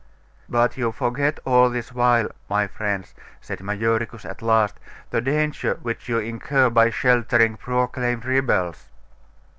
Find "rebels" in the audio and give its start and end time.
8.25-8.89